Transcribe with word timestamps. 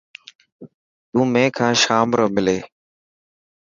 تون 1.09 1.25
مين 1.33 1.49
کان 1.57 1.73
شام 1.83 2.07
رو 2.17 2.25
ملي. 2.35 2.59